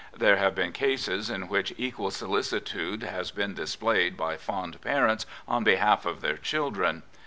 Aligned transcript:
There 0.17 0.37
have 0.37 0.55
been 0.55 0.71
cases 0.71 1.29
in 1.29 1.47
which 1.47 1.75
equal 1.77 2.09
solicitude 2.09 3.03
has 3.03 3.29
been 3.29 3.53
displayed 3.53 4.17
by 4.17 4.35
fond 4.35 4.81
parents 4.81 5.27
on 5.47 5.63
behalf 5.63 6.07
of 6.07 6.21
their 6.21 6.37
children. 6.37 7.03